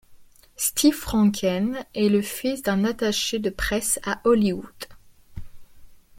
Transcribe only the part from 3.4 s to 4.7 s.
presse à Hollywood.